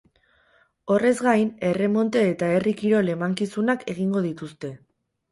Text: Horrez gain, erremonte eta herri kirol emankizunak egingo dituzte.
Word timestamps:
Horrez 0.93 1.09
gain, 1.25 1.49
erremonte 1.67 2.23
eta 2.29 2.49
herri 2.53 2.73
kirol 2.79 3.11
emankizunak 3.15 3.85
egingo 3.93 4.23
dituzte. 4.29 4.73